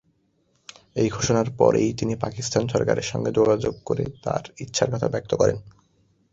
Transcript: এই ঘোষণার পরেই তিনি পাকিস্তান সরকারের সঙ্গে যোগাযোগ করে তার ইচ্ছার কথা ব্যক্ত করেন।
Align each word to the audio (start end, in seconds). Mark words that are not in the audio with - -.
এই 0.95 1.09
ঘোষণার 1.09 1.47
পরেই 1.57 1.89
তিনি 1.93 2.13
পাকিস্তান 2.15 2.63
সরকারের 2.67 3.09
সঙ্গে 3.11 3.31
যোগাযোগ 3.31 3.73
করে 3.85 4.05
তার 4.23 4.43
ইচ্ছার 4.57 4.89
কথা 4.93 5.07
ব্যক্ত 5.07 5.31
করেন। 5.35 5.57